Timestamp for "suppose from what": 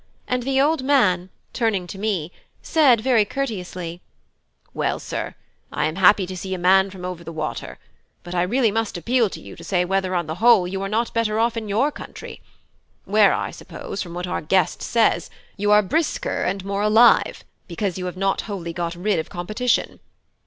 13.51-14.25